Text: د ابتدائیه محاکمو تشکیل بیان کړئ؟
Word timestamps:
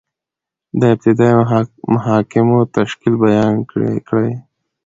د 0.79 0.81
ابتدائیه 0.93 1.61
محاکمو 1.93 2.59
تشکیل 2.77 3.15
بیان 3.23 3.55
کړئ؟ 4.07 4.29